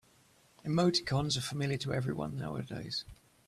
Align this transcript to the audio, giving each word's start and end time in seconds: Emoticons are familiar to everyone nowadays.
Emoticons 0.65 1.37
are 1.37 1.41
familiar 1.41 1.77
to 1.77 1.93
everyone 1.93 2.35
nowadays. 2.35 3.05